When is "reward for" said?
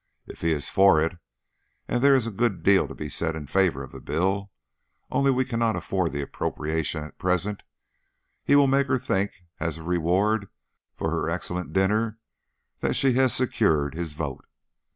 9.83-11.11